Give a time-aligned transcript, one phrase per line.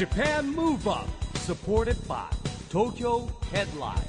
[0.00, 1.06] Japan Move Up
[1.40, 2.24] supported by
[2.70, 4.00] Tokyo Headline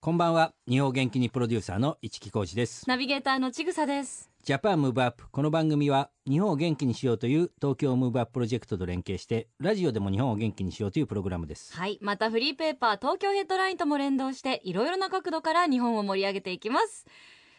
[0.00, 4.30] こんばんは日本元気にプロデューサーの一木広治ですナビゲーターのちぐさです。
[4.44, 11.98] Japan Move Up この番組は日本を元気にしようという東京ムーブアッププロジェクトと連携してラジオでも日本を元気にしようというプログラムですはい。
[12.00, 17.06] またフリーペーパー東京ヘッドラインとも連動していろいろな角度から日本を盛り上げていきます。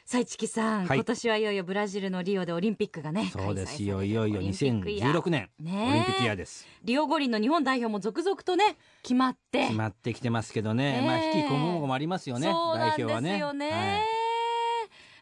[0.06, 0.98] さあ、市木さん、はい。
[0.98, 3.30] 今年はいよいよブラジルのリオでオリンピックがね。
[3.32, 3.82] そうです。
[3.84, 5.22] よいよいよオリンピックイヤー。
[5.22, 6.68] 2016年、オリンピックイヤーです。
[6.84, 9.64] リオ五輪の日本代表も続々とね、決まって。
[9.68, 11.08] 決まってきてますけどね、ねえ。
[11.08, 12.48] まあ引きこもごもありますよね。
[12.48, 13.38] 代表はね。
[13.38, 13.72] よね。
[13.72, 14.02] はい。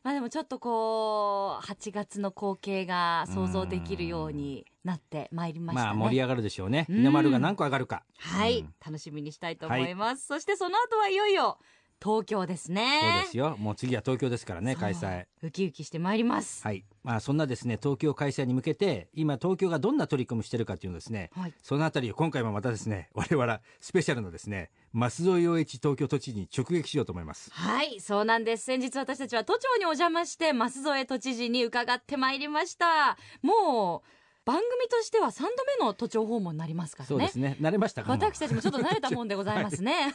[0.04, 5.86] まあでもちょっとこう、8月の光景が想像できるようになってまいりましたね。
[5.90, 6.88] まあ盛り上がるでしょうね。
[6.90, 6.96] うん。
[6.98, 8.04] 日の丸が何個上がるか。
[8.18, 8.74] はい、うん。
[8.84, 10.26] 楽しみにしたいと思います。
[10.26, 11.60] そしてその後はいよいよ
[12.04, 13.00] 東京ですね。
[13.02, 16.64] そうですよもう次は東京ですからね開催ウキウキしてまいります。
[16.64, 21.54] はいまあそんなですね東京開催に向けて今東京がどんな取り組みしてるかっていうのをですねはい。
[21.62, 28.66] そのあたりを今回もまたですね 我々スペシャルのですね増添洋一東京都知事に直撃しようと思いますはい、そうなんです。
[28.66, 33.18] 先日私たちは都庁にお邪魔して、増添都知事に伺ってまいりました。
[33.42, 34.21] もう、
[34.52, 35.48] 番組としては3度
[35.80, 37.08] 目の都庁訪問になりますからね。
[37.08, 37.56] そうですね。
[37.62, 38.12] 慣れましたか？
[38.12, 40.14] 私たちもちょっと慣れたもんでございますね。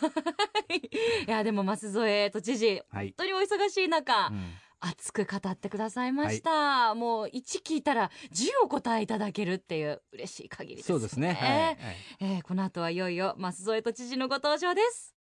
[1.26, 1.30] い。
[1.30, 3.06] や、でも舛添都知事、はい。
[3.06, 4.52] 本当にお忙しい中、うん。
[4.80, 11.32] 熱く語ってくださいました、もう1聞いたら10お答えいただけるっていう嬉しい限りですそうですね。
[11.32, 11.76] はい、はい。
[12.20, 15.16] えーこの後はいよいよ舛添都知事のご登場です。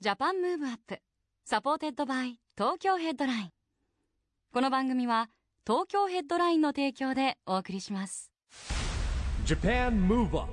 [0.00, 0.98] Japan Move Up
[1.44, 3.52] supported by Tokyo Headline。
[4.52, 5.28] この番組は
[5.66, 8.30] 東京ヘッドラインの提供でお送りします。
[9.44, 10.52] Japan Move Up.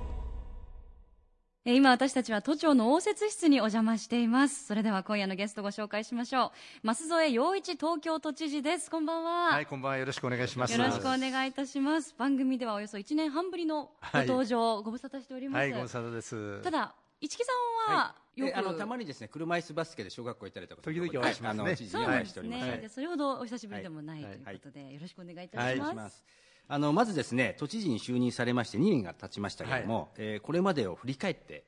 [1.64, 4.66] えー今私たちは都庁の応接室にお邪魔しています。
[4.66, 6.50] それでは今夜のゲストご紹介しましょ
[6.82, 6.94] う。
[6.94, 8.90] 増添洋一東京都知事です。
[8.90, 9.98] こんばんは、はい、こんばんは。
[9.98, 10.72] よろしくお願いします。
[10.76, 12.12] よろしくお願いいたします。
[12.18, 16.60] 番組ではおよそ1年半ぶりのご登場、ご無沙汰しております、はい、ご無沙汰です。
[16.62, 16.92] ただ
[17.24, 17.52] 市木さ
[17.90, 21.62] んはよあのたまにですね車椅子バスケで小学校行ったりとか時々お会いしますね。
[21.62, 22.80] あの知いしております、ね、はい。
[22.80, 26.24] でそれほどお久しぶりでもないはいということで、よろしくお願いいたはいします。
[26.66, 31.64] あのまずですね都知事に就任されまして2年が経ちましたけれども、えーこれまでを振り返って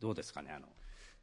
[0.00, 0.66] どうですかねあの。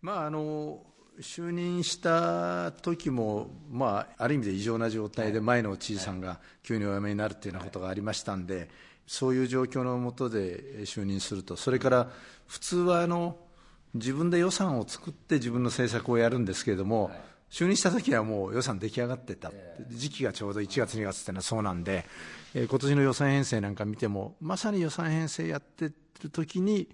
[0.01, 0.83] まあ、あの、
[1.19, 8.69] 就任した時も、まあ、ある意味で異常な状態で、前の知事さんが急にお辞めになるっていうようなことがありましたんで、
[9.07, 12.11] そういう状況の下で就任すると、それから
[12.47, 13.37] 普通はあの
[13.95, 17.11] 自分で予算を作って自分の政策をやるんですけれども、
[17.49, 19.51] 就任した時はもう予算出来上がってた、
[19.89, 22.05] 時期がちょうど1月、2月っていうのはそうなんで、
[22.53, 25.91] えー今年の予算編成なんか見ても、まさに予算編成やって
[26.21, 26.89] る時に、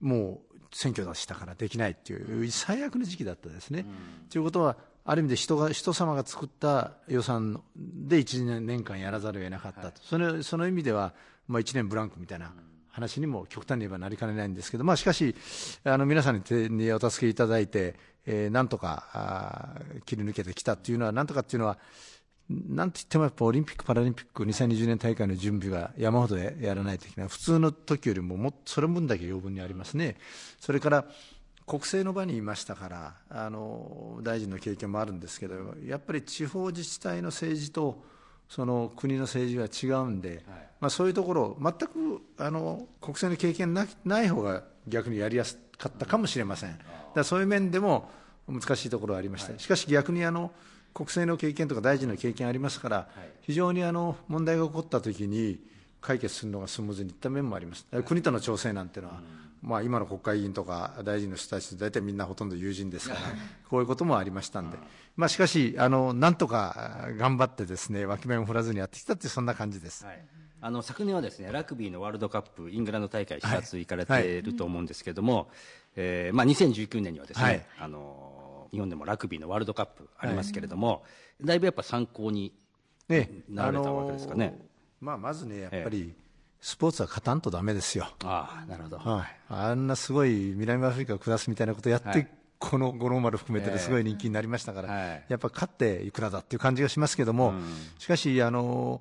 [0.00, 3.84] もう選挙だしたからできないっていう、最悪の時期だったですね。
[4.30, 11.14] ということは、ある意味で人が人様が作った予算で1年間やらざるを得なかったと、そのその意味では、
[11.48, 12.52] まあ、1年ブランクみたいな
[12.90, 15.34] 話にも極端に言えばなりかねないんですけど、まあ、しかし、
[15.84, 17.94] あの皆さんに手にお助けいただいて、
[18.26, 21.78] えーなんとかあ切り抜けてきたっていうのは、なんとかっていうのは、
[22.50, 30.16] なんといってもやっぱオリンピック・パラリンピック2020年大会の準備が山ほどやらないといけない、普通の時よりももそれ分だけ余分にありますね、
[30.58, 31.04] それから
[31.66, 35.54] 国政の場にいましたから、あの大臣の経験もあるんですけど、
[35.86, 38.02] やっぱり地方自治体の政治と
[38.50, 40.42] その国の政治は違うんで、
[40.80, 46.76] まあ、そういうところ、全くあの国政の経験なない方が逆にやりやすかったかもしれません。
[47.14, 48.10] だそういう面でも
[48.48, 50.50] 難しいところはありました、しかし逆にあの
[50.92, 53.08] 国政の経験とか大臣の経験ありますから、
[53.42, 55.60] 非常にあの問題が起こったときに
[56.00, 59.20] 解決するのがスムーズにいった面もあります、国との調整なんていうのは、
[59.62, 63.20] まあ、今の国会議員とか大臣の人たち、大体みんなほとんど友人ですから、
[63.68, 64.78] こういうこともありましたんで、
[65.16, 70.06] まあ、しかしあの、なんとか頑張ってですね、脇目を振らずにやってきたってそんな感じです。
[70.06, 70.24] はい、
[70.62, 74.42] あの昨年はですねラグビーのワールドカップイングランド大会視察行かれてい。
[74.42, 75.50] ると思うんですけども、
[75.96, 77.66] えーまあ、2019年にはですね、はい。
[77.80, 81.02] あの日本でもラグビーのワールドカップありますけれども、
[81.42, 82.54] だいぶやっぱ参考に
[83.08, 84.58] ね、なられたわけですかね。
[85.00, 86.14] まあ、まずね、やっぱり、
[86.60, 88.06] スポーツは勝たんとだめですよ。
[88.24, 92.28] ああなるほど、はい、あんなすごい南アフリカを下すみたいなことやって、はい。
[92.58, 95.24] この五郎丸含めてですごい人気になりましたから、はい。
[95.28, 97.54] やっぱ勝っていくらだっていう感じがしますけども、
[97.98, 99.00] しかし、あの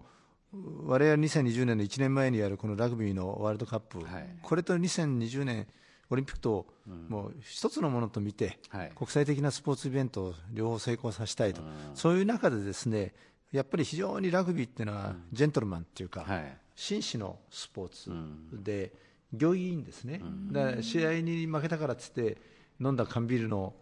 [0.85, 4.29] 我々2020年の1年前にやるこのラグビーのワールドカップ、はい。
[4.41, 5.67] これと2020年
[6.09, 6.65] オリンピックと、
[7.09, 8.91] もう一つのものと見て、はい。
[8.95, 11.61] 国際的なスポーツイベントを両方成功させたいと、
[11.95, 13.13] そういう中でですね
[13.51, 18.09] やっぱり非常にラグビーっていうのは、ジェントルマンっていうか、はい紳士のスポーツ
[18.53, 18.93] で、
[19.33, 22.37] 行儀いいんですね、だから試合に負けたからっつって、
[22.79, 23.73] 飲んだ缶ビールの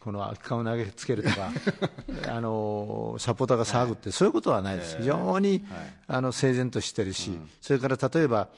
[0.00, 1.50] この空き缶を投げつけるとか
[2.34, 5.66] あのサポーターが騒ぐって、そういうことはないです、非常に、
[6.06, 8.48] あの整然としてるし、それから例えば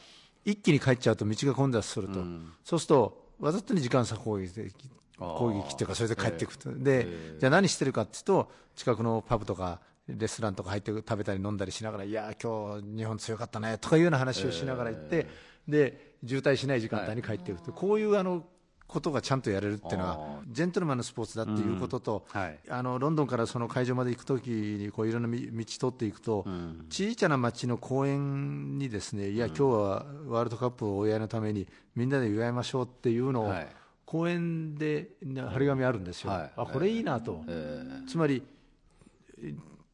[0.44, 2.23] 一気に帰っちゃうと道が混雑すると、
[2.65, 4.71] そうするとわざとに時間差攻撃で
[5.19, 15.26] 攻撃っていうかそれで帰っていくと、でじゃあ何してるかっていうと近くのパブとかレストランとか入って食べたり飲んだりしながらいや今日日本強かったねとかいうような話をしながら行って、
[15.66, 18.44] で渋滞しない時間帯に帰っていくと、こういうあの
[18.87, 22.58] ことがちゃんとやれるっていうのはジェントルマンのスポーツだっていうことと、はい。
[22.70, 26.46] あのロンドンからその会場まで行くときにこういろんなみ道通っていくと、
[26.88, 33.69] 小さな町の公園にですねいや、今日はワールドカップをお祝いのためにみんなで祝いましょうっていうのを、はい。
[34.06, 36.52] 公園で張り紙あるんですよ、はい。
[36.56, 38.43] あこれいいなと、えつまり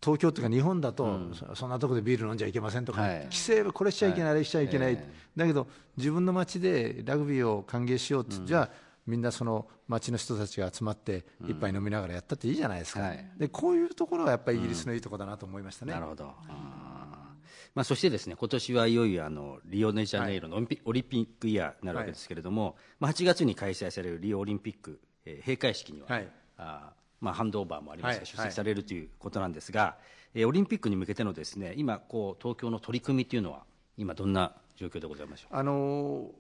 [0.05, 3.21] 東京というか日本だと、そそんなところでビール飲んじゃいけませんとか、はい。
[3.25, 5.67] 規制はこれしちゃいけない、あれしちゃいけない、えだけど
[5.97, 8.71] 自分の街でラグビーを歓迎しようって、じゃあ
[9.07, 13.31] みんなその街の人たちが集まって一杯飲みながらやったっていいじゃないですか、はい。
[13.39, 15.93] でこういうところがやっぱりイギリスのいいところだなと思いましたね。
[15.93, 16.25] なるほど、
[17.75, 26.29] まあ、そしてですね今年はいよいよあのリオデジャネイロのオリンピオリンピックイヤーになるわけですけれども、まあ、8月に開催されるリオオリンピック、えー閉会式には、はい。
[26.57, 29.97] あーまあ、ハンドオーバーもありますが、はい出席されるということなんですが、
[30.35, 33.63] えーオリンピックに向けてのですね今こう東京の取り組みというのは
[33.97, 35.57] 今どんな状況でございましょう？
[35.57, 36.31] あの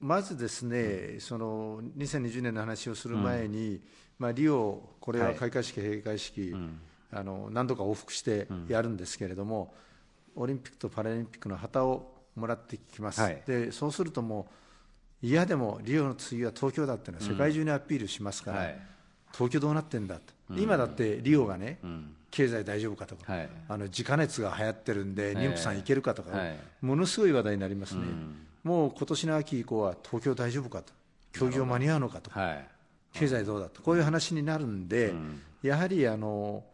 [0.00, 3.80] まずですね、その2020年の話をする前に、
[4.18, 6.54] まあ、リオ、これは開会式、閉会式、
[7.10, 9.72] あの何度か往復してやるんですけれども、
[10.34, 13.42] オリンピックとパラリンピックの旗をもらってきます、はい。
[13.46, 14.48] でそうするとも
[15.22, 18.93] う、嫌でもリオの次は東京だっていうのは世界中にアピールしますから、はい
[19.36, 21.78] 東京どうなってんだと、今だってリオがね、
[22.30, 23.48] 経済大丈夫かとか、はい。
[23.68, 26.58] あの自家熱が流行ってるんで、妊婦さん行けるかとか、はい。
[26.80, 28.02] ものすごい話題になりますね、
[28.62, 30.92] もう今年の秋以降は東京大丈夫かと、
[31.32, 32.68] 競技場間に合うのかと、はい。
[33.12, 35.14] 経済どうだと、こういう話になるんで、
[35.62, 36.64] やはりあの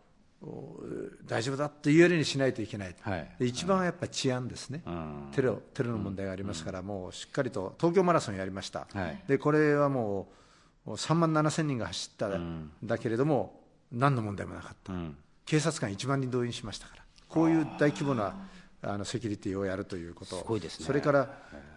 [0.42, 0.80] お
[1.26, 3.28] 大丈夫だって言えるようにしないといけない、はい。
[3.38, 5.28] で一番はやっぱり治安ですね、うん。
[5.32, 9.22] テロテロの問題がありますから、もうしっかりと東京マラソンやりました、はい。
[9.28, 10.34] でこれはもう
[10.96, 12.70] 3万7千人が走ったん。
[12.82, 13.60] だけれども、
[13.92, 14.92] 何の問題もなかった。
[14.92, 15.16] うん。
[15.46, 18.34] 警察官1万人動員しましたから、こういう大規模な
[18.82, 20.86] あのセキュリティをやるということ、すごいですね。
[20.86, 21.28] それから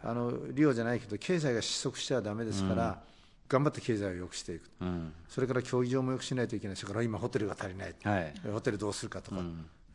[0.04, 3.02] あのリオじゃないけど、経済が失速してはだめですから、
[3.50, 5.14] 頑張って経済を良くしていく、うん。
[5.28, 8.34] それから競技場も良くしないといけない、それから今、ホテルが足りない、はい。
[8.52, 9.38] ホテルどうするかとか、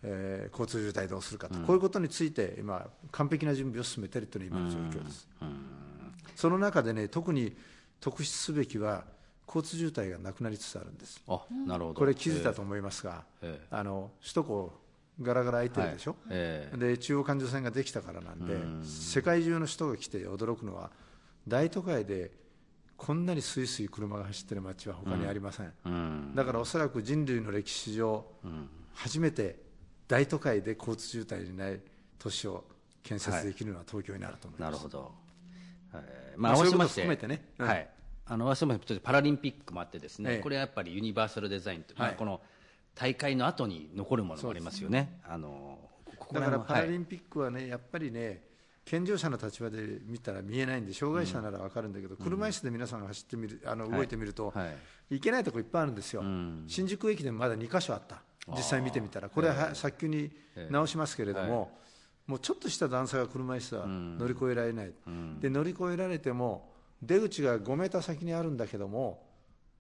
[0.03, 5.29] えー交通渋滞どうするかとか、こういうことについて、今、完璧な準備を進めているというのが今の状況です。
[6.37, 7.57] その中でね、特に
[8.01, 9.05] 特筆すべきは、
[9.47, 11.23] 交通渋滞がなくなりつつあるんです。
[11.27, 11.95] あなるほど。
[11.95, 13.67] これ気づいたと思いますが、ええ。
[13.71, 14.73] あの首都高
[15.23, 16.21] ガラガラ空いてるでしょ、はい。
[16.31, 16.77] ええ。
[16.77, 20.91] で中央環状線ができたからなんで、世界中の人が来て驚くのは
[21.47, 22.31] 大都会で
[22.99, 26.33] こんなにスイスイ車が走ってる街は他にありません、うん。
[26.35, 28.27] だからおそらく人類の歴史上、
[28.93, 29.57] 初めて
[30.09, 31.81] 大都会で交通渋滞にない
[32.19, 32.65] 都市を
[33.03, 35.13] 建設できるのは東京になると思います、なるほど、
[36.07, 37.45] えーまあ合わせまして含めてね。
[37.59, 37.69] うん。
[37.69, 37.89] はい、
[38.27, 40.39] あの合わせましてパラリンピックもあってですね、ええ。
[40.39, 42.17] これはやっぱりユニバーサルデザインと、まあはい。
[42.17, 42.41] この
[42.95, 45.21] 大会の後に残るものもありますよね。
[45.25, 45.79] あの
[46.17, 48.43] ここだからもパラリはいンピックはね、やっぱりね、
[48.85, 54.73] 健常者の立場で見たら見えないんで、障害者なら分かるんだけど、車椅子で皆さんが走ってみる、あの動いてみると、は
[55.11, 55.17] い。
[55.17, 56.23] いけないとこいっぱいあるんですよ、
[56.67, 60.31] 新宿駅でもまだ2箇所あった、実際見てみたら、これは早急に
[60.71, 61.79] 直しますけれども、
[62.29, 64.93] もうちょっとした段差が車椅子は乗り越えられない、
[65.41, 66.71] で乗り越えられても、
[67.03, 69.27] 出口が5メーター先にあるんだけども、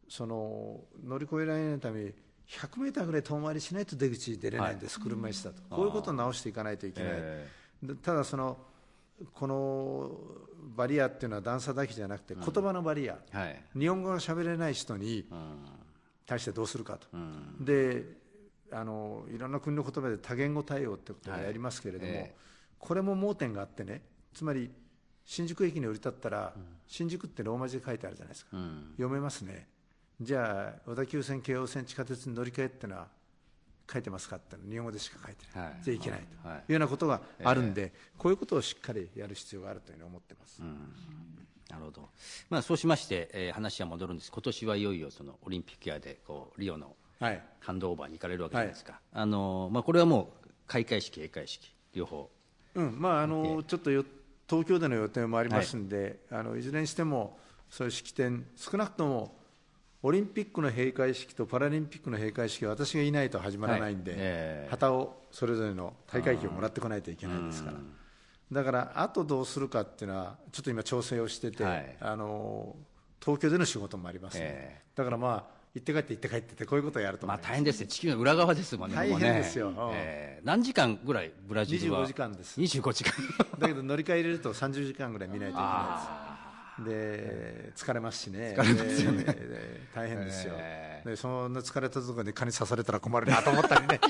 [0.09, 2.12] その乗り越えられないために、
[2.49, 7.12] 100メーターぐらい遠回りしないと出口に出れないんです、車椅子だと、こういうことを直していかないといけない。
[7.14, 7.49] え
[7.83, 8.57] でただその
[9.35, 10.11] この
[10.76, 13.62] バリアっていうのは段差だけじゃなくて言葉のバリア、はい。
[13.78, 15.64] 日本語が喋れない人にうん。
[16.26, 17.64] 対してどうするかと、うん。
[17.64, 18.05] で
[18.73, 22.35] あのいろんな国の言葉で多言語対応ってことをやりますけれども、はいええ。
[22.79, 24.03] これも盲点があってね
[24.35, 24.71] つまり
[25.25, 26.55] 新宿駅に降り立ったら、
[26.87, 28.93] 新宿ってローマ字で書いてあるじゃないですか、うん。
[28.93, 29.69] 読めますね。
[30.21, 33.09] じゃあ小田急線京王線地下鉄に乗り換えってのは
[33.93, 35.77] 書いてますかって日本語でしか書いてない、はい。
[35.83, 36.59] じゃあいけないとはい。
[36.59, 36.61] い。
[36.69, 40.63] うようなことがあるんで、こういうことをしっかりやる必要があるというふうに思ってます。
[41.71, 42.09] なるほど、
[42.49, 44.33] まあ、そうしまして、えー話は戻るんです。
[44.33, 52.31] 今年はいよいよそのオリンピックイヤーでこうリオのはいハンドオーバーに行かれるわけじゃないですか、あのまあ、これはもう開会式閉会式両方。
[52.75, 52.97] うん。
[52.99, 54.05] まあ、あのちょっとよ
[54.49, 59.37] 東京での予定もありますんで、い、あのいずれにしてもそういう式典少なくとも
[60.03, 64.21] オリンピックの閉会式とパラリンピックの閉会式は私がいないと始まらないんで、はい。
[64.21, 64.71] ええ。
[64.71, 67.79] 旗をそれぞれの大会旗をもらってこないといけないですから、
[68.53, 71.97] だからあとどうするかっていうのはちょっと今調整をしてて、はい。
[72.01, 72.77] あの
[73.21, 74.83] 東京での仕事もあります、ねえ。
[74.95, 79.69] だからまあ行って帰って行って帰ってってこういうことをやると思います、まあ大変ですね地球の裏側ですもんね大変ですよ。
[79.69, 82.61] うんえー何時間ぐらいブラジルは？25時間です。
[82.61, 83.13] 25時間。
[83.59, 86.01] だけど乗り換え入れると30時間ぐらい見ないといけな
[86.79, 87.79] いです。
[87.79, 88.55] で疲れますしね。
[88.57, 89.37] 疲れますよね。
[89.95, 94.01] 大変ですよ、えでそんな疲れたところで蚊に刺されたら困るなと思ったりね。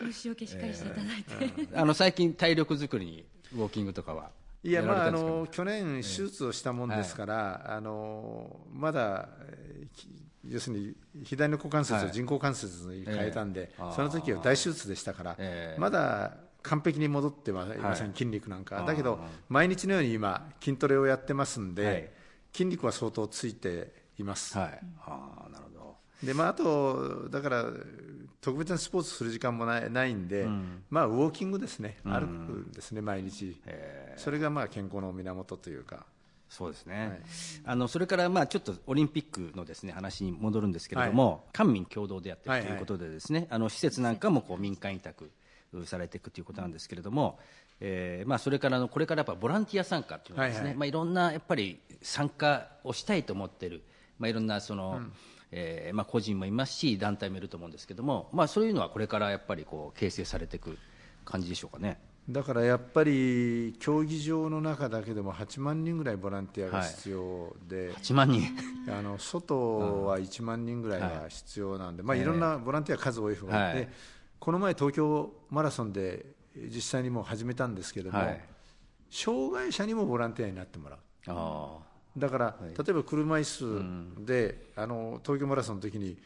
[0.00, 4.30] 虫除けしっかりしていただいて、あの最近体力作りにウォーキングとかは
[4.64, 9.28] いやまああの去年手術をしたもんですから、あのまだ
[10.48, 10.94] 要するに
[11.24, 12.12] 左の股関節をはい。
[12.12, 13.92] 人工関節に変えたんで、ええ。
[13.94, 15.80] その時は大手術でしたから、ええ。
[15.80, 18.16] まだ完璧に戻ってはいません、はい。
[18.16, 18.82] 筋肉なんか。
[18.84, 22.10] だけど毎日のように今筋トレをやってますんで、はい。
[22.52, 24.80] 筋肉は相当ついています、はい。
[25.00, 25.96] ああなるほど。
[26.22, 27.64] でまあ、あとだから
[28.42, 30.46] 特別なスポーツする時間もないないんで、
[30.90, 36.06] まあ、ウォーキングですね、歩くんですね毎日、えそれがまあ健康の源というか。
[36.50, 37.20] そうですね、はい。
[37.64, 45.30] あのそれからまあちょっとオリンピックのですね話に戻るんですけれども、官民共同でやってるということでですね、あの施設なんかもこう民間委託
[45.86, 47.38] されていくということなんですけれども、
[47.80, 50.74] えーまあ、それからあのこれからやっぱボランティア参加っていうのはですね、はいはい。
[50.74, 53.82] いまあ、いろんなやっぱり参加をしたいと思ってる、
[54.18, 55.00] まあ、いろんなその、
[55.52, 60.76] えーまあ、個人もいますし団体もいると思うんですけども、まあ、そういうのはこれからやっぱりこう形成されていく
[61.24, 61.98] 感じでしょうかね。
[62.30, 68.42] だからやっぱり競技場の中だけでも8万人ぐらいボランティアが必要で、8万人。
[68.88, 73.88] あの外は1万人ぐらいは必要なんで、まあ、ええいろんなボランティア数多い方がはい。
[74.38, 76.24] この前、東京マラソンで
[76.56, 78.40] 実際にもう始めたんですけども、はい。
[79.10, 80.98] 障害者にもボランティアになってもらう。
[81.26, 81.78] あ
[82.16, 83.44] だから、例えば車椅
[84.18, 86.16] 子で、あの東京マラソンの時に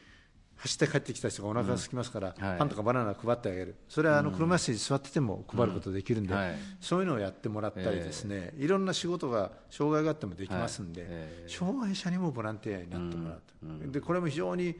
[0.56, 2.58] 走って帰ってきた人がお腹が空きますから、はい。
[2.58, 6.40] パンとかバナナ配ってあげる、それはあの車椅子に座ってても配ることできるんで、うん。
[6.40, 6.54] はい。
[6.80, 11.10] そういうのをやってもらったりですね、いろんな仕事が障害があってもできますんで、はい。
[11.12, 13.42] え障害者にもボランティアになってもらう
[13.84, 14.74] と、でこれも非常に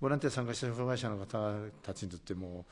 [0.00, 2.66] ボランティア参加した障害者の方たちにとっても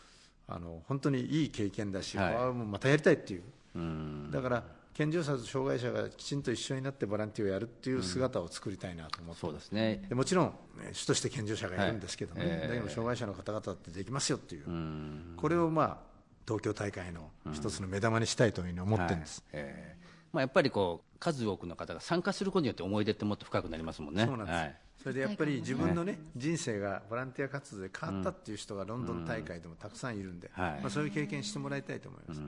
[0.48, 2.34] あの本当にいい経験だし、はい。
[2.34, 3.42] もうまたやりたいっていう。
[3.76, 4.30] うん。
[4.30, 10.04] だから健常者と障害者がきちんと一緒になってボランティアをやるっていう姿を作りたいなと思ってそうですね。
[10.08, 10.46] でもちろん、
[10.78, 12.50] ね主として健常者がいるんですけどね、はい。
[12.50, 15.34] ええだけど障害者の方々ってできますよっていう、うん。
[15.36, 15.98] これをまあ
[16.46, 19.62] 東京大会の一つの目玉にしたいというふうに思ってるんです、はい。
[19.62, 20.06] えー。
[20.32, 24.26] まあ、やっぱりこう数多くの方が参加することによって思い出ってもっと深くなりますもんね。
[24.26, 24.76] そうなんです、はい。
[25.02, 30.80] それでやっぱり自分のね、人生がボランティア活動で変わったっていう人がロンドン大会でもたくさんいるんで、はい。
[30.80, 32.40] まあ、そういう経験してもらいたいと思います、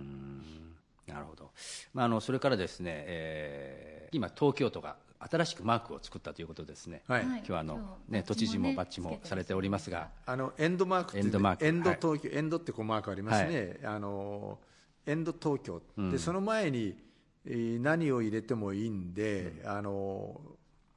[1.06, 1.50] なるほど、
[1.94, 7.22] まあ、あのそれからですね、えー今、東京都が新しくマークを作ったということですね、はい。
[7.22, 11.64] 今日はあの、今ね、日都知事もババッジッジもされておりますが、あのエンドマークっていうねエンドマーク。
[11.64, 14.58] エンド東京、エンドってこうマークありますね、あの
[15.06, 15.80] エンド東京、
[16.10, 16.96] でその前に、
[17.44, 20.40] えー何を入れてもいいんで、あの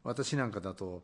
[0.03, 1.03] 私なんかだと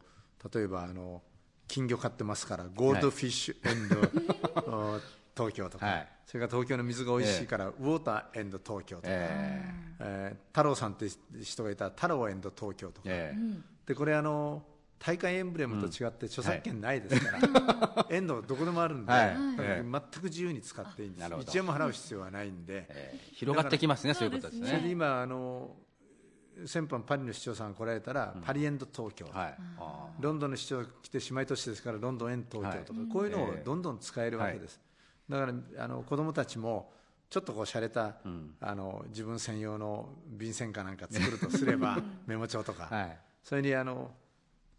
[0.53, 1.21] 例えばあの
[1.67, 4.99] 金魚飼ってますからゴールドフィッシュエンド、 お
[5.35, 6.07] 東京とか、はい。
[6.25, 10.35] それから東京の水が美味しいから、ウォーターエンド東京とか、ええ。
[10.35, 11.07] ー太郎さんって
[11.41, 13.01] 人がいたら太郎エンド東京とか。
[13.05, 13.33] え
[13.85, 14.63] でこれあの
[14.99, 19.35] 大会エンブレムと違って著作権ないですから、エンドどこでもあるんで、はい。
[19.57, 21.21] 全く自由に使っていいんです。
[21.21, 21.51] なるほど。
[21.51, 24.91] 1円も払う必要はないんで、えー広がってきますね、そういうことですそれでね。
[24.91, 25.75] 今あの
[26.65, 29.55] 先般パリの市長さんが来られたら、パリエンド東京、はい。
[29.79, 34.79] あロンドンの市長が来て姉妹都市ですからロンドンエンド東京とか、こういうのをどんどん使えるわけです、
[35.31, 36.91] だからあの子供たちも
[37.29, 38.17] ちょっとこう洒落た、
[38.59, 41.97] あの自分専用の便箋かなんか作るとすれば
[42.27, 43.17] メモ帳とか、はい。
[43.41, 44.11] それにあの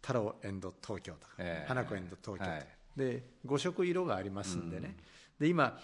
[0.01, 1.67] 太郎エンド東京とか、ええ。
[1.67, 2.67] 花子エンド東京とか、はい。
[2.95, 4.95] で5色色がありますんでね、
[5.39, 5.79] で今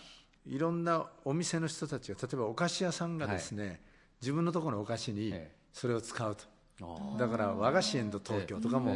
[0.45, 3.81] いろんなお店の人たちが例えばお菓子屋さんがですね、
[4.21, 5.55] 自分のところのお菓子にええ。
[5.73, 6.43] それを使うと、
[6.81, 8.91] あだから和菓子エンド東京とかも、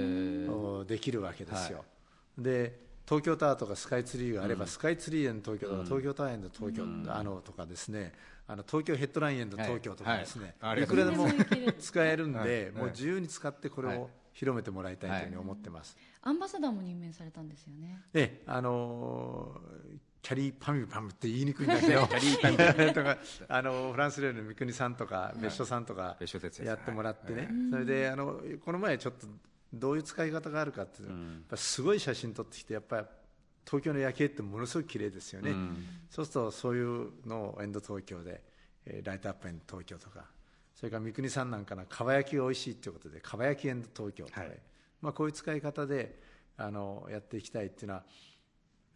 [0.80, 1.84] おできるわけですよ、
[2.38, 6.84] で東京タワーとかスカイツリーがあれば、スカイツリーエンド東京とか、東京タワーエンド東京、
[7.14, 8.14] あのとかですね。
[8.46, 10.76] あの東京ヘッドラインエンド東京とかですね、はい。
[10.76, 10.84] はい。
[10.84, 11.28] い、くらでも
[11.80, 12.72] 使えるんで、はい。
[12.72, 13.98] もう自由に使ってこれはい。
[13.98, 15.96] を広めてもらいたいというふうに思ってます。
[16.22, 18.02] アンバサダーも任命されたんですよね。
[18.14, 23.18] ええあのーキャリーパミュパムって言いにくいんだけど キャリーパミとか
[23.50, 26.16] あのフランス料理の三國さんとか別所さんとか
[26.64, 29.28] やってもらってね、それであのこの前ちょっと
[29.74, 33.06] どういう使い方があるかっていうの、やっぱすごい写真撮ってきてやっぱり
[33.66, 35.54] 東京の夜景ってものすごく綺麗ですよね、
[36.10, 38.42] そうするとそういうのをエンド東京で、
[38.86, 40.26] えーライトアップエンド東京とか
[40.76, 44.60] それから三國さんなんかのかば焼きが美味しいということでかば焼きエンド東京とか、はい。
[45.02, 46.20] まあ、こういう使い方で
[46.58, 48.04] あのやっていきたいっていうのは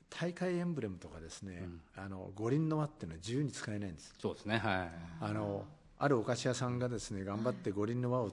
[0.10, 4.14] 大会エンブレムとかですね、あの五輪の輪っていうのは自由に使えないんです。
[4.20, 4.92] そうですね、はい。
[5.20, 5.66] あの
[6.00, 8.32] あるお菓子屋さんがですね頑張って五輪の輪を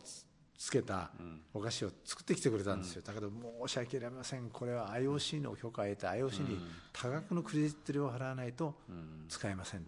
[0.56, 1.10] つつけた
[1.52, 3.30] お菓子を作ってきてくれたんですよ、だけど
[3.66, 4.48] 申し訳ありません。
[4.50, 6.58] これは IOC の許可を得て IOC に
[6.92, 8.74] 多額のクレジット料を払わないと
[9.28, 9.84] 使えません、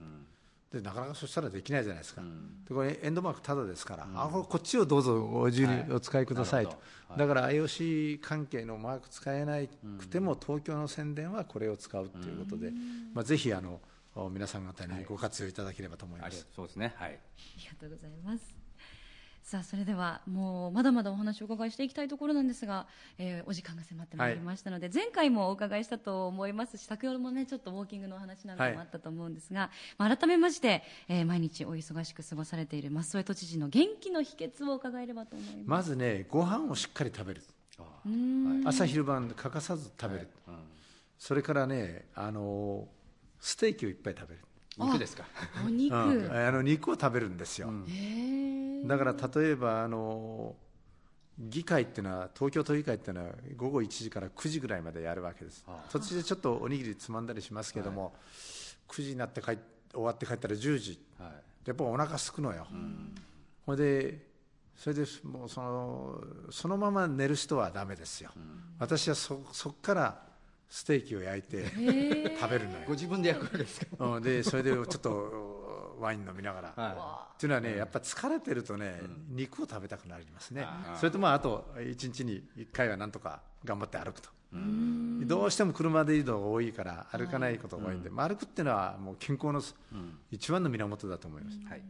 [0.72, 2.22] でなかなかそしたらできないじゃないですか、
[2.68, 6.70] でこれエンドマークただですから、あここっちをどうぞご自由にお使いくださいと、
[7.08, 7.18] はい。
[7.18, 9.58] だから IOC 関係のマーク使えな
[9.98, 12.72] くても、東京の宣伝はこれを使うということで、
[13.14, 13.80] まあ、ぜひあの
[14.30, 16.46] 皆さん方にご活用いただければと思います。
[16.54, 16.94] そうですね。
[16.96, 17.10] はい。
[17.10, 17.12] あ
[17.58, 18.65] りがとうございます。
[19.46, 35.64] さあそれではもうまだまだお話をお伺いしていきたいところなんですが、えーお時間が迫ってまいりましたので、前回もお伺いしたと思いますし先ほどもねちょっとウォーキングのお話なんかもあったと思うんですが、まあ改めまして、えー毎日お忙しく過ごされている増添都知事の元気の秘訣を伺えればと思います。
[35.64, 37.42] まずね、ご飯をしっかり食べる、
[38.64, 40.28] 朝昼晩欠かさず食べる、
[41.18, 42.88] それからね、あの
[43.38, 44.40] ステーキをいっぱい食べる、
[44.76, 45.24] 肉ですか？
[45.64, 46.32] お肉、うん。
[46.32, 48.86] あの肉を食べるんですよ、へー。
[48.86, 50.54] だから例えばあの
[51.38, 55.64] 議会っていうのは東京都議会っていうのは午後1時から9時ぐらいまでやるわけです。
[55.90, 58.14] 途中でちょっとおにぎりつまんだりしますけども、
[58.88, 59.58] 9時になって帰っ
[59.92, 60.98] 終わって帰ったら10時。
[61.18, 61.32] はい。
[61.66, 62.66] やっぱお腹すくのよ、
[63.64, 64.24] ほいで
[64.76, 68.30] それでもうそのそのまま寝る人はダメですよ、
[68.78, 70.25] 私はそそこから
[70.68, 71.64] ステーキを焼いて
[72.40, 72.84] 食べるのよ。
[72.86, 73.86] ご自分で焼くわけですか？
[73.98, 74.22] うん。
[74.22, 80.66] でそれでちょっとワイン飲みながら、はっていうのはねやっぱ疲れてるとね、肉を食べたくなりますね。
[80.96, 84.28] それとまああと1日に1回はなんとか頑張って歩くと。
[85.26, 89.60] どうしても車で移動が多いから歩かないことが多いんで、まあ、歩くっていうのはもう健康の
[90.30, 91.82] 一番の源だと思います、はい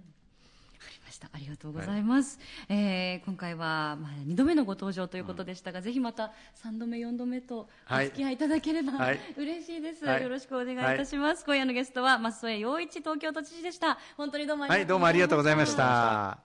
[1.07, 1.29] ました。
[1.33, 2.39] ありがとうございます。
[2.69, 6.33] えー今回は、まあ、2度目のご登場ということでしたが、ぜひまた
[6.65, 11.45] 3度目、4度目とおはい付き合いいただければ、はい嬉しいです、はいよろしくお願いいたします。
[11.45, 13.99] 今夜のゲストは、増添洋一東京都知事でした。
[14.17, 15.77] 本当にどうもありがとうはいどうもありがとうございまし。
[15.77, 16.39] た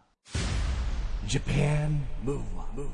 [1.27, 2.89] Japan Move Up,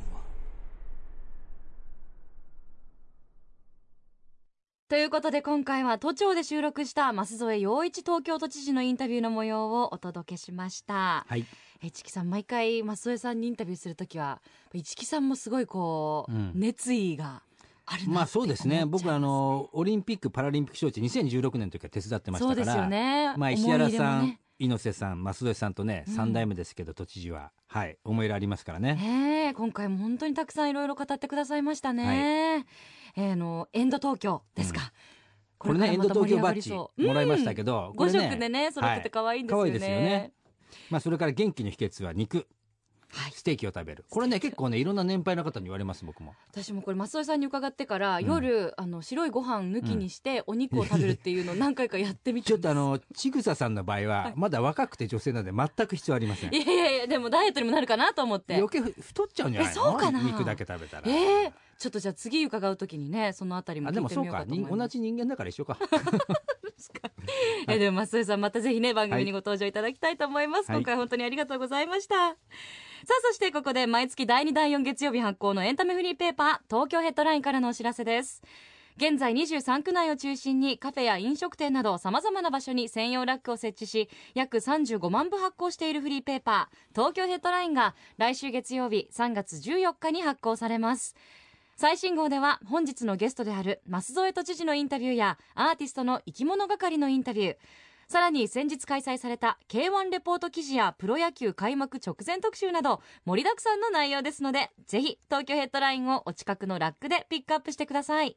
[4.89, 11.25] ということで今回は都庁で収録した増添洋一東京都知事のインタビューの模様をお届けしました。
[11.27, 14.41] はいえ市木さん毎回増添さんにインタビューするときは
[14.73, 16.51] 市木さんもすごいこう、うん。
[16.55, 17.41] 熱意が
[17.85, 18.85] あまあそうですね。
[18.85, 23.33] 僕あのオリンピック・パラリンピック招致2016年の時は手伝ってましたからそうですよね。
[23.37, 24.39] まあ、石原さん、ね。
[24.59, 26.13] 猪瀬さん増添さんとね、うん。
[26.13, 28.95] 三代目ですけど都知事ははい思い入れありますからね。
[28.95, 32.65] ねえ今回も本当にたくさんいろいろ語ってくださいましたね、
[33.15, 34.91] えーあのエンド東京ですか、
[35.57, 40.31] これねエンド東京バッジもらいましたけど、ど、うん、5これね色でね揃ってて可愛いんですよね,、はい可愛いですよね
[40.89, 42.47] まあそれから元気の秘訣は肉。
[43.09, 43.31] はい。
[43.31, 44.03] ステーキを食べる。
[44.09, 46.33] これね結構ねいろんな年配の方に言われます僕も。
[46.51, 48.25] 私もこれ増添さんに伺ってから、ん。
[48.25, 56.53] 夜あの白いご飯抜きにしてお肉を食べるっていうのを何回かやってみて ちょっとあのちぐささんの場合はまだ若くて女性なので全く必要ありません。
[56.53, 58.57] いやいやいやでもダイエットにもなるかなと思って。
[58.57, 60.21] 余計ふ太っちゃうんじゃないそうかな？
[60.21, 61.03] 肉だけ食べたら。
[61.07, 64.69] ええちょっとじゃあ次伺うときにねそのあたりもあ聞いてみようでもそうかかと思います。
[64.71, 65.77] 人同じ人間だから一緒か
[67.67, 70.77] えでも増添さんまたぜひね番組にご登場いただきたいと思います、はい。
[70.77, 72.15] 今回本当にありがとうございました。
[72.15, 78.41] さあそしてここで毎月第2第4月曜日発行のエンタメフリーペーパー東京ヘッドラインからのお知らせです。
[78.97, 91.15] 現在23区内を中心にカフェや飲食店などさまざまな場所に専用ラックを設置し約35万部発行しているフリーペーパー東京ヘッドラインが来週月曜日3月14日に発行されます
[91.79, 97.57] 最新号では本日のゲストである増添都知事のインタビューやアーティストの生き物係のインタビュー。
[98.07, 108.35] さらに先日開催された K1 レポート記事やプロ野球開幕直前特集など盛りだくさんの内容ですのでぜひ東京ヘッドラインをお近くのラックでピックアップしてください。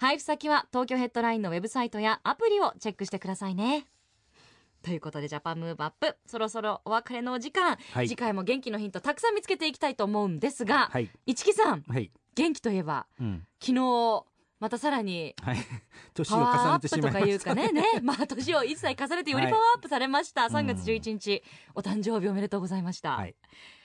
[0.00, 3.86] 配布先は東京ヘッドラインのウェブサイトやアプリをチェックしてくださいね。
[4.82, 6.16] ということでジャパンムーブアップ。
[6.26, 8.08] そろそろお別れのお時間、はい。
[8.08, 11.08] 次回も元気のヒントたくさん見つけていきたいと思うんですが、はい。
[11.24, 11.84] 市木さん。
[11.86, 13.46] はい元気といえばうん。
[13.60, 14.24] 昨日
[14.60, 15.58] またさらにはい。
[16.14, 17.20] 年パを重ねワーアップとてしまいました。
[17.20, 17.72] かいうかね。
[17.72, 21.42] ね まあ年を1歳重ねてよりパワーアップされました、3月11日、
[21.74, 23.34] お誕生日おめでとうございました、はい。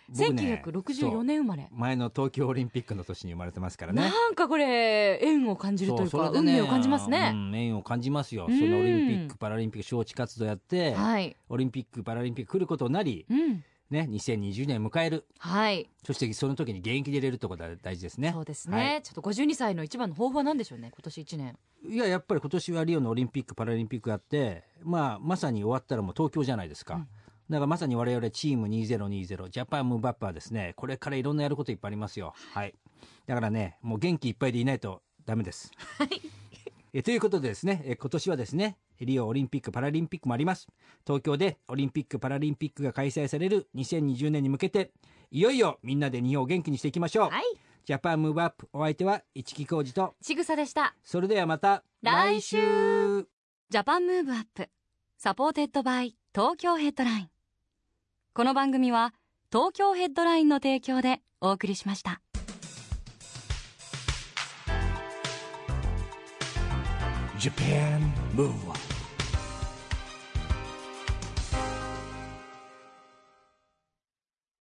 [0.09, 4.03] 僕ね1964年生まれ、前の東京オリンピックの年に生まれてますからね。
[4.03, 7.31] なんかこれ縁を感じるというか、それで運命を感じますね。
[7.33, 8.45] う、ん縁を感じますよ。
[8.47, 11.35] そうんのオリンピック・パラリンピック招致活動やって、はい。
[11.49, 15.25] オリンピック・パラリンピック来ることになり、うんね、2020年迎える。
[15.39, 15.89] はい。
[16.05, 18.31] そしてその時に現役で入れるところが大事ですね。
[18.31, 19.01] そうですね、はい。
[19.01, 21.57] ちょっと52歳の一番の抱負は何でしょうね今年1年。
[21.89, 27.07] いややっぱり今年はリオのオリンピック・パラリンピックあって、まあ、まさに終わったらもう東京じゃないですか、うん。
[27.49, 32.33] だからまさに我々チーム2020ジャパンムーブアップはですねこれからいろんなやることいっぱいありますよ。
[32.53, 32.75] はい。
[33.25, 35.71] だからねもう元気いっぱいでいないとダメです
[36.93, 40.67] えということでですねえ今年はですねリオオリンピック・パラリンピックもあります。
[41.05, 44.91] 東京でオリンピック・パラリンピックが開催される2020年に向けて
[45.31, 47.43] いよいよみんなで日本を元気にしていきましょう、はい。
[47.85, 50.15] ジャパンムーブアップお相手は一木広治と。
[50.21, 50.95] ちぐさでした。
[51.03, 53.27] それではまた来週。
[53.69, 54.69] Japan Move Up.
[55.17, 57.29] supported by Tokyo Headline。
[58.33, 59.13] この番組は
[59.51, 62.21] 東京ヘッドラインの提供でお送りしました
[67.39, 68.88] Japan Move